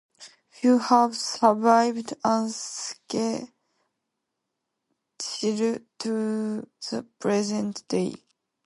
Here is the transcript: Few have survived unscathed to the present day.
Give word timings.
Few 0.49 0.79
have 0.79 1.15
survived 1.15 2.15
unscathed 2.23 3.51
to 5.39 5.83
the 6.39 7.07
present 7.19 7.87
day. 7.87 8.15